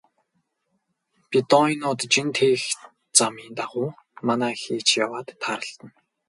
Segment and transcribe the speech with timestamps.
[1.29, 2.63] Бедоинууд жин тээх
[3.17, 3.89] замын дагуу
[4.27, 5.93] манаа хийж яваад тааралдана.